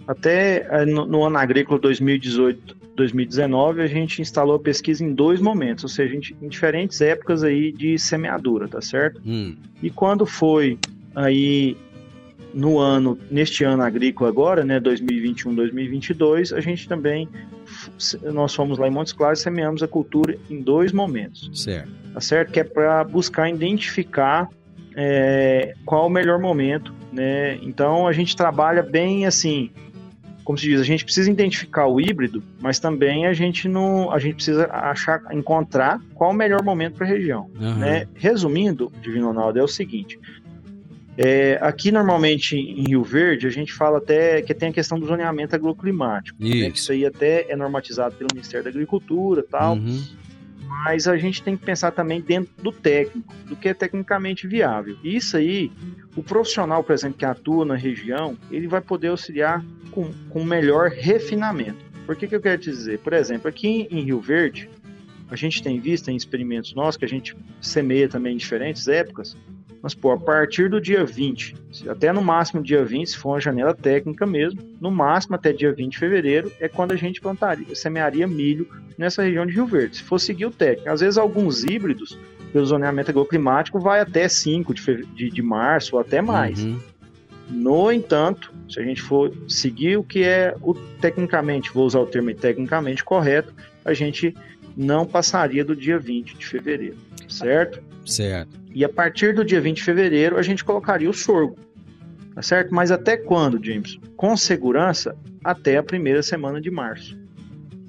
[0.07, 5.39] Até eh, no, no ano agrícola 2018 2019, a gente instalou a pesquisa em dois
[5.39, 9.21] momentos, ou seja, em, diferentes épocas aí de semeadura, tá certo?
[9.25, 9.55] Hum.
[9.81, 10.77] E quando foi
[11.15, 11.75] aí
[12.53, 17.27] no ano, neste ano agrícola agora, né, 2021, 2022, a gente também,
[18.33, 21.49] nós fomos lá em Montes Claros e semeamos a cultura em dois momentos.
[21.53, 21.89] Certo.
[22.13, 22.51] Tá certo?
[22.51, 24.49] Que é para buscar identificar
[24.95, 27.55] é, qual o melhor momento, né?
[27.61, 29.71] Então a gente trabalha bem assim,
[30.43, 34.19] como se diz, a gente precisa identificar o híbrido, mas também a gente não, a
[34.19, 37.49] gente precisa achar, encontrar qual o melhor momento para a região.
[37.59, 37.75] Uhum.
[37.75, 38.07] Né?
[38.15, 40.19] Resumindo, Divino Ronaldo, é o seguinte:
[41.17, 45.05] é, aqui normalmente em Rio Verde a gente fala até que tem a questão do
[45.05, 46.71] zoneamento agroclimático, isso, né?
[46.73, 49.75] isso aí até é normatizado pelo Ministério da Agricultura, tal.
[49.75, 50.03] Uhum.
[50.83, 54.97] Mas a gente tem que pensar também dentro do técnico, do que é tecnicamente viável.
[55.03, 55.71] E isso aí,
[56.15, 60.89] o profissional, por exemplo, que atua na região, ele vai poder auxiliar com, com melhor
[60.89, 61.77] refinamento.
[62.05, 62.99] Por que, que eu quero te dizer?
[62.99, 64.69] Por exemplo, aqui em Rio Verde,
[65.29, 69.37] a gente tem visto em experimentos nossos, que a gente semeia também em diferentes épocas,
[69.81, 71.55] mas, pô, a partir do dia 20,
[71.89, 75.73] até no máximo dia 20, se for uma janela técnica mesmo, no máximo até dia
[75.73, 78.67] 20 de fevereiro, é quando a gente plantaria, semearia milho
[78.97, 79.97] nessa região de Rio Verde.
[79.97, 82.17] Se for seguir o técnico, às vezes alguns híbridos,
[82.53, 86.63] pelo zoneamento agroclimático, vai até 5 de, de, de março ou até mais.
[86.63, 86.79] Uhum.
[87.49, 92.05] No entanto, se a gente for seguir o que é o tecnicamente, vou usar o
[92.05, 94.35] termo tecnicamente correto, a gente
[94.77, 97.81] não passaria do dia 20 de fevereiro, certo?
[98.05, 98.60] Certo.
[98.73, 101.57] E a partir do dia 20 de fevereiro a gente colocaria o sorgo,
[102.33, 102.73] tá certo?
[102.73, 103.99] Mas até quando, James?
[104.15, 107.17] Com segurança, até a primeira semana de março.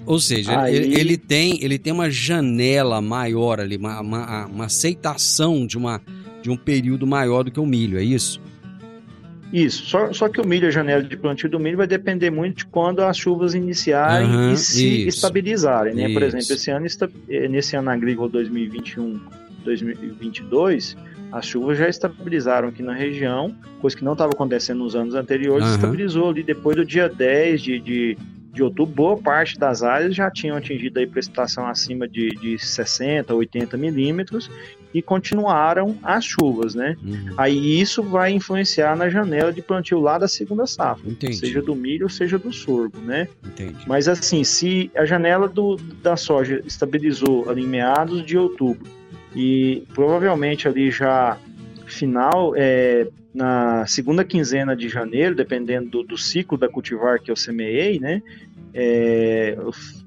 [0.04, 4.64] Ou seja, Aí- ele, ele tem, ele tem uma janela maior ali, uma, uma, uma
[4.64, 6.00] aceitação de, uma,
[6.42, 8.40] de um período maior do que o milho, é isso?
[9.52, 12.58] Isso, só, só que o milho, a janela de plantio do milho vai depender muito
[12.58, 15.08] de quando as chuvas iniciarem Aham, e se isso.
[15.18, 16.08] estabilizarem, né?
[16.10, 16.86] Por exemplo, esse ano,
[17.28, 19.20] eh, nesse ano agrícola 2021,
[19.62, 20.96] 2022,
[21.32, 25.64] as chuvas já estabilizaram aqui na região, coisa que não estava acontecendo nos anos anteriores,
[25.64, 25.74] Aham.
[25.76, 28.18] estabilizou ali depois do dia 10 de, de,
[28.52, 33.34] de outubro, boa parte das áreas já tinham atingido aí precipitação acima de, de 60,
[33.34, 34.50] 80 milímetros
[34.92, 36.96] e continuaram as chuvas, né?
[37.02, 37.34] Uhum.
[37.38, 41.36] Aí isso vai influenciar na janela de plantio lá da segunda safra, Entendi.
[41.36, 43.26] seja do milho, seja do sorgo, né?
[43.42, 43.78] Entendi.
[43.86, 49.01] Mas assim, se a janela do, da soja estabilizou ali em meados de outubro
[49.34, 51.38] e provavelmente ali já
[51.86, 57.36] final, é, na segunda quinzena de janeiro, dependendo do, do ciclo da cultivar que eu
[57.36, 58.22] semeei, né?
[58.74, 59.56] É,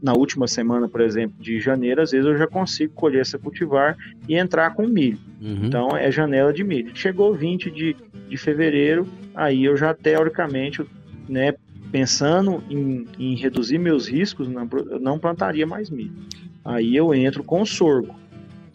[0.01, 3.95] na última semana, por exemplo, de janeiro, às vezes eu já consigo colher essa cultivar
[4.27, 5.19] e entrar com milho.
[5.39, 5.65] Uhum.
[5.65, 6.95] Então é janela de milho.
[6.95, 7.95] Chegou 20 de,
[8.27, 10.83] de fevereiro, aí eu já teoricamente,
[11.29, 11.53] né,
[11.91, 14.67] pensando em, em reduzir meus riscos, não,
[14.99, 16.13] não plantaria mais milho.
[16.63, 18.15] Aí eu entro com sorgo.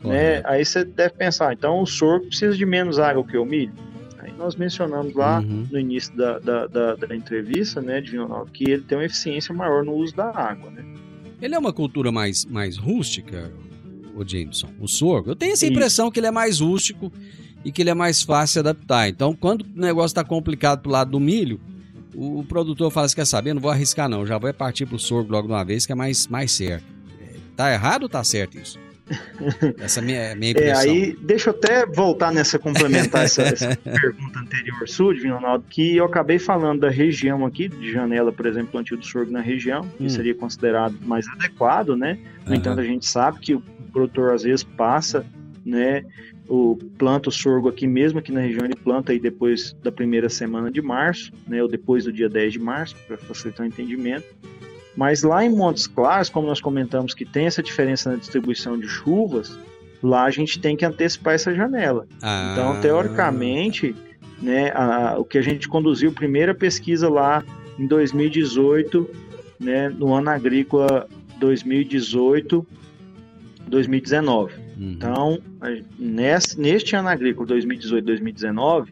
[0.02, 0.42] Né?
[0.44, 3.72] Aí você deve pensar, então o sorgo precisa de menos água que o milho?
[4.18, 5.66] Aí nós mencionamos lá Uhum.
[5.70, 9.54] no início da, da, da, da entrevista, né, Divino Ronaldo, que ele tem uma eficiência
[9.54, 10.84] maior no uso da água, né?
[11.40, 13.50] Ele é uma cultura mais, mais rústica,
[14.14, 15.30] o Jameson, o sorgo.
[15.30, 15.72] Eu tenho essa Isso.
[15.72, 17.10] impressão que ele é mais rústico
[17.64, 19.08] e que ele é mais fácil de adaptar.
[19.08, 21.58] Então, quando o negócio está complicado pro lado do milho,
[22.14, 24.98] o, o produtor fala assim, quer saber, não vou arriscar não, já vou partir pro
[24.98, 26.84] sorgo logo de uma vez, que é mais, mais certo.
[27.22, 28.78] É, Tá errado ou tá certo isso?
[29.80, 30.92] Essa é minha, é minha É, impressão.
[30.92, 35.96] aí, deixa eu até voltar nessa, complementar essa, essa pergunta anterior sua, Divino Ronaldo, que
[35.96, 39.82] eu acabei falando da região aqui, de janela, por exemplo, plantio do sorgo na região,
[39.98, 40.08] que Hum.
[40.08, 42.18] seria considerado mais adequado, né?
[42.46, 42.56] No Aham.
[42.56, 45.24] entanto, a gente sabe que o produtor às vezes passa,
[45.64, 46.02] né?
[46.48, 50.28] O planta o sorgo aqui mesmo, aqui na região ele planta aí depois da primeira
[50.28, 51.62] semana de março, né?
[51.62, 54.24] Ou depois do dia 10 de março, para facilitar o entendimento.
[54.96, 58.88] Mas lá em Montes Claros, como nós comentamos que tem essa diferença na distribuição de
[58.88, 59.58] chuvas,
[60.02, 62.06] lá a gente tem que antecipar essa janela.
[62.22, 63.94] Ah, Então, teoricamente,
[64.42, 67.44] né, a- o que a gente conduziu, primeira pesquisa lá
[67.78, 69.08] em 2018,
[69.58, 71.06] né, no ano agrícola
[71.38, 72.66] 2018,
[73.68, 74.54] 2019.
[74.54, 74.60] uhum.
[74.92, 75.38] Então,
[75.98, 78.88] nesse, neste ano agrícola 2018-2019,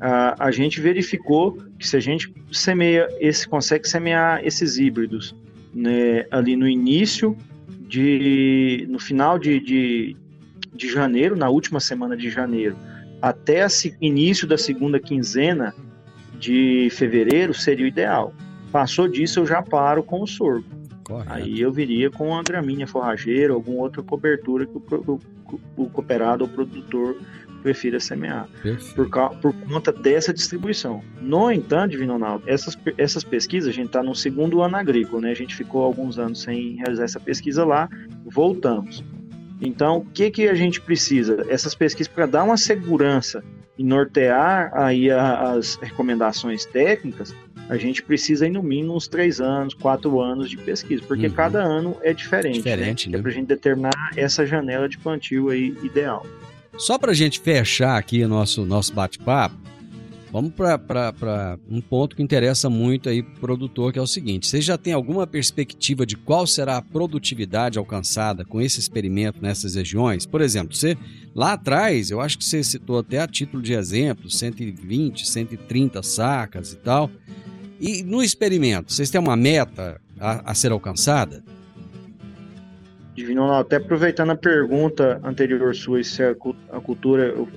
[0.00, 5.34] a, a gente verificou que se a gente semeia esse, consegue semear esses híbridos
[5.74, 7.36] né, ali no início
[7.88, 10.16] de, no final de, de,
[10.74, 12.76] de janeiro, na última semana de janeiro,
[13.20, 13.68] até o
[14.00, 15.74] início da segunda quinzena
[16.38, 18.34] de fevereiro seria o ideal.
[18.70, 20.66] Passou disso, eu já paro com o sorgo.
[21.04, 21.32] Correto.
[21.32, 25.20] Aí eu viria com a gramínea forrageira, alguma outra cobertura que o,
[25.76, 27.16] o- cooperado ou produtor
[27.62, 28.48] prefira semear,
[28.94, 29.08] por,
[29.40, 31.02] por conta dessa distribuição.
[31.20, 35.30] No entanto, Divino Ronaldo, essas, essas pesquisas, a gente está no segundo ano agrícola, né?
[35.32, 37.88] A gente ficou alguns anos sem realizar essa pesquisa lá,
[38.24, 39.02] voltamos.
[39.60, 41.44] Então, o que, que a gente precisa?
[41.48, 43.42] Essas pesquisas para dar uma segurança
[43.76, 47.34] e nortear aí as recomendações técnicas,
[47.68, 51.32] a gente precisa ir no mínimo uns três anos, quatro anos de pesquisa, porque Uhum.
[51.32, 53.12] cada ano é diferente, Diferente, né?
[53.12, 53.18] né?
[53.18, 56.24] É para a gente determinar essa janela de plantio aí ideal.
[56.78, 59.56] Só pra gente fechar aqui o nosso, nosso bate-papo,
[60.30, 64.60] vamos para um ponto que interessa muito aí pro produtor, que é o seguinte: você
[64.60, 70.26] já tem alguma perspectiva de qual será a produtividade alcançada com esse experimento nessas regiões?
[70.26, 70.98] Por exemplo, você
[71.34, 76.72] lá atrás, eu acho que você citou até a título de exemplo, 120, 130 sacas
[76.74, 77.10] e tal.
[77.80, 81.42] E no experimento, vocês têm uma meta a, a ser alcançada?
[83.14, 87.24] Divino até aproveitando a pergunta anterior sua, se a, cu- a cultura.
[87.28, 87.48] Eu,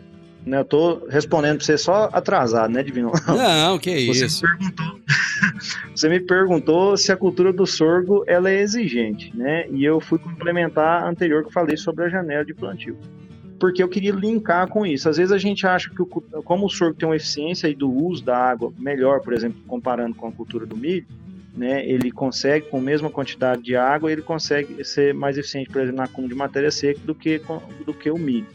[0.46, 3.12] né, eu tô respondendo para você só atrasado, né, Divino?
[3.28, 4.46] Não, que Você isso.
[4.46, 5.00] me perguntou,
[5.96, 9.68] você me perguntou se a cultura do sorgo ela é exigente, né?
[9.70, 12.98] E eu fui complementar a anterior que eu falei sobre a janela de plantio.
[13.60, 15.10] Porque eu queria linkar com isso.
[15.10, 17.91] Às vezes a gente acha que, o como o sorgo tem uma eficiência aí do
[17.91, 21.05] uso da água melhor, por exemplo, comparando com a cultura do milho,
[21.55, 21.86] né?
[21.86, 25.97] Ele consegue, com a mesma quantidade de água, ele consegue ser mais eficiente, por exemplo,
[25.97, 27.41] na acúmulo de matéria seca do que,
[27.86, 28.47] do que o milho.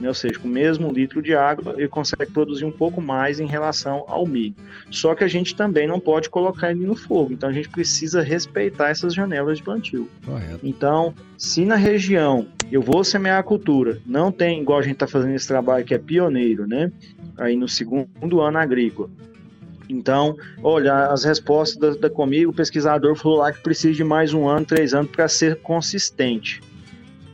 [0.00, 0.08] Né?
[0.08, 3.46] Ou seja, com o mesmo litro de água, ele consegue produzir um pouco mais em
[3.46, 4.54] relação ao milho.
[4.90, 8.22] Só que a gente também não pode colocar ele no fogo, então a gente precisa
[8.22, 10.08] respeitar essas janelas de plantio.
[10.24, 10.60] Correto.
[10.62, 15.06] Então, se na região eu vou semear a cultura, não tem, igual a gente está
[15.06, 16.92] fazendo esse trabalho que é pioneiro, né?
[17.36, 19.08] Aí no segundo ano agrícola.
[19.88, 24.34] Então, olha, as respostas da, da comigo, o pesquisador falou lá que precisa de mais
[24.34, 26.60] um ano, três anos para ser consistente.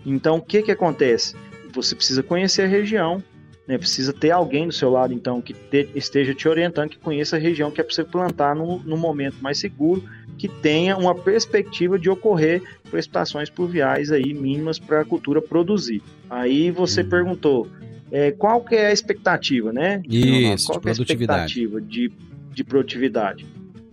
[0.07, 1.35] Então, o que que acontece?
[1.75, 3.23] Você precisa conhecer a região,
[3.67, 3.79] né?
[3.79, 7.39] Precisa ter alguém do seu lado, então, que te- esteja te orientando, que conheça a
[7.39, 10.05] região que é para você plantar no, no momento mais seguro,
[10.39, 16.03] que tenha uma perspectiva de ocorrer precipitações pluviais aí mínimas para a cultura produzir.
[16.29, 17.09] Aí você Uhum.
[17.09, 17.69] perguntou
[18.11, 20.03] é, qual que é a expectativa, né?
[20.09, 22.13] Isso, qual que é a expectativa de,
[22.53, 23.47] de produtividade?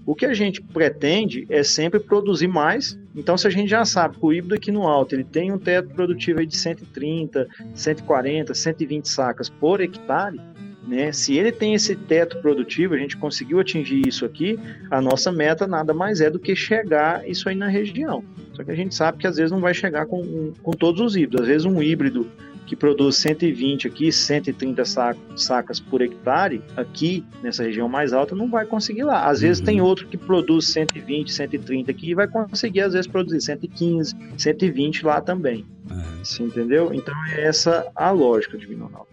[0.06, 2.99] O que a gente pretende é sempre produzir mais.
[3.16, 5.60] Então, se a gente já sabe que o híbrido aqui no alto ele tem um
[5.60, 10.39] teto produtivo de 130, 140, 120 sacas por hectare,
[10.88, 11.12] né?
[11.12, 15.68] Se ele tem esse teto produtivo, a gente conseguiu atingir isso aqui, a nossa meta
[15.68, 18.24] nada mais é do que chegar isso aí na região.
[18.54, 21.16] Só que a gente sabe que às vezes não vai chegar com, com todos os
[21.16, 21.41] híbridos.
[21.41, 22.28] Às vezes um híbrido
[22.66, 28.49] que produz 120 aqui, 130 sa- sacas por hectare, aqui nessa região mais alta, não
[28.49, 29.26] vai conseguir lá.
[29.30, 29.66] Às vezes Uhum.
[29.66, 35.05] tem outro que produz 120, 130 aqui e vai conseguir às vezes produzir 115, 120
[35.05, 35.66] lá também.
[35.89, 36.24] É.
[36.24, 36.93] Você entendeu?
[36.93, 39.07] Então é essa a lógica de Ronaldo.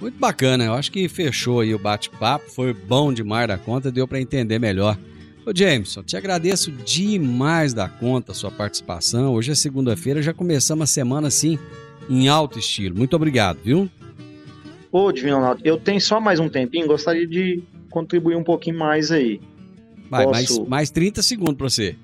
[0.00, 4.08] Muito bacana, eu acho que fechou aí o bate-papo, foi bom demais da conta, deu
[4.08, 4.98] para entender melhor.
[5.46, 9.32] Ô Jameson, te agradeço demais da conta a sua participação.
[9.34, 11.58] Hoje é segunda-feira, já começamos a semana assim
[12.08, 12.96] em alto estilo.
[12.96, 13.88] Muito obrigado, viu?
[14.90, 19.10] Ô, Divino Ronaldo, eu tenho só mais um tempinho, gostaria de contribuir um pouquinho mais
[19.10, 19.40] aí.
[20.10, 21.96] Vai, Posso- mais, mais 30 segundos pra você.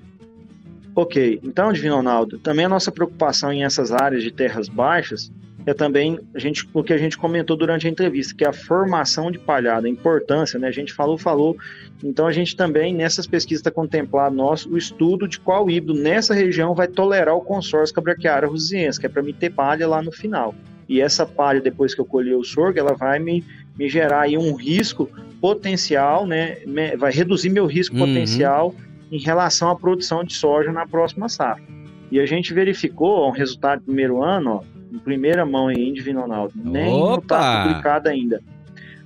[0.93, 5.31] Ok, então, Divino Ronaldo, também a nossa preocupação em essas áreas de terras baixas
[5.65, 8.53] é também a gente, o que a gente comentou durante a entrevista, que é a
[8.53, 10.67] formação de palhada, a importância, né?
[10.67, 11.55] A gente falou, falou.
[12.03, 16.33] Então a gente também, nessas pesquisas, está contemplado nosso o estudo de qual híbrido nessa
[16.33, 20.11] região vai tolerar o consórcio cabraquiara rusiense, que é para me ter palha lá no
[20.11, 20.55] final.
[20.89, 23.43] E essa palha, depois que eu colher o sorgo, ela vai me,
[23.77, 25.09] me gerar aí um risco
[25.39, 26.57] potencial, né?
[26.97, 28.07] Vai reduzir meu risco Uhum.
[28.07, 28.75] potencial
[29.11, 31.63] em relação à produção de soja na próxima safra.
[32.11, 35.93] E a gente verificou um resultado do primeiro ano, ó, em primeira mão aí, em
[35.93, 38.41] Divino Ronaldo, nem está publicado ainda.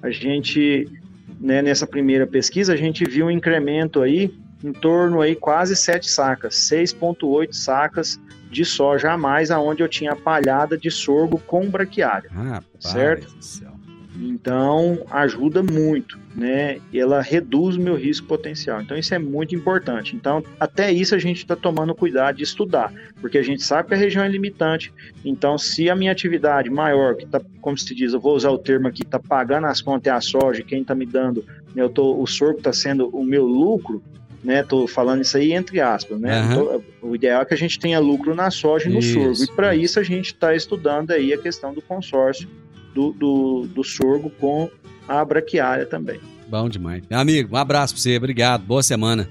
[0.01, 0.87] A gente,
[1.39, 4.33] né, nessa primeira pesquisa, a gente viu um incremento aí
[4.63, 8.19] em torno aí quase 7 sacas, 6.8 sacas
[8.49, 12.29] de soja a mais, aonde eu tinha palhada de sorgo com braquiária.
[12.35, 13.35] Ah, Certo?
[13.35, 13.74] do céu.
[14.19, 16.79] Então, ajuda muito, né?
[16.93, 18.81] Ela reduz o meu risco potencial.
[18.81, 20.15] Então, isso é muito importante.
[20.15, 23.93] Então, até isso a gente está tomando cuidado de estudar, porque a gente sabe que
[23.93, 24.93] a região é limitante.
[25.23, 28.57] Então, se a minha atividade maior, que está, como se diz, eu vou usar o
[28.57, 31.43] termo aqui, está pagando as contas é a soja, quem está me dando,
[31.73, 34.01] né, eu tô, o sorgo está sendo o meu lucro,
[34.43, 34.61] né?
[34.61, 36.39] Tô falando isso aí entre aspas, né?
[36.39, 36.55] Aham.
[37.01, 39.43] Tô- o ideal é que a gente tenha lucro na soja e no Isso, sorgo.
[39.43, 42.47] E para isso a gente está estudando aí a questão do consórcio
[42.95, 44.69] do, do, do sorgo com
[45.07, 46.19] a braquiária também.
[46.47, 47.03] Bom demais.
[47.09, 48.15] Meu amigo, um abraço pra você.
[48.15, 48.63] Obrigado.
[48.63, 49.27] Boa semana.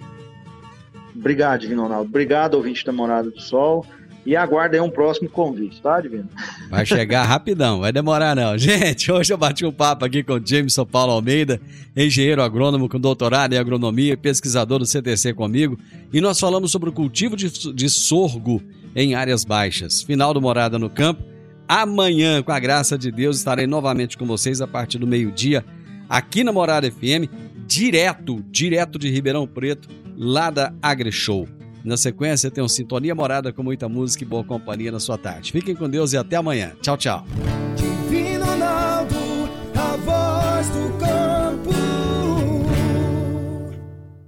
[1.16, 2.08] Obrigado, Divino Ronaldo.
[2.08, 3.86] Obrigado, ouvinte da Morada do Sol.
[4.26, 6.28] E aguarda aí um próximo convite, tá, Divino?
[6.70, 8.56] Vai chegar rapidão, vai demorar não.
[8.58, 11.60] Gente, hoje eu bati um papo aqui com o Jameson Paulo Almeida,
[11.94, 15.78] engenheiro agrônomo com doutorado em agronomia, pesquisador do CTC comigo,
[16.10, 18.62] e nós falamos sobre o cultivo de, de sorgo
[18.96, 20.02] em áreas baixas.
[20.02, 21.33] Final do Morada no Campo.
[21.68, 25.64] Amanhã, com a graça de Deus, estarei novamente com vocês a partir do meio-dia,
[26.08, 27.28] aqui na Morada FM,
[27.66, 31.48] direto, direto de Ribeirão Preto, lá da AgriShow.
[31.84, 35.52] Na sequência, tem um Sintonia Morada com muita música e boa companhia na sua tarde.
[35.52, 36.72] Fiquem com Deus e até amanhã.
[36.80, 37.26] Tchau, tchau.